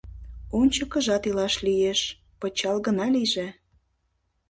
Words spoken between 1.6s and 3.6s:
лиеш, пычал гына лийже!..